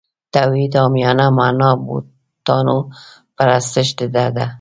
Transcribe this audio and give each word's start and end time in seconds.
توحید 0.33 0.73
عامیانه 0.81 1.25
معنا 1.37 1.69
بوتانو 1.85 2.77
پرستش 3.37 3.87
ډډه 3.97 4.25
دی. 4.35 4.45